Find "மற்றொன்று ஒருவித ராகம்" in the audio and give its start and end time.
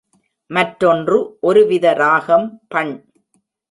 0.51-2.61